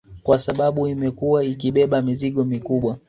[0.23, 2.97] Kwa sababu imekuwa ikibeba mizigo mikubwa